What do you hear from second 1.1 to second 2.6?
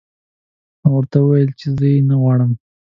وویل چې زه یې نه غواړم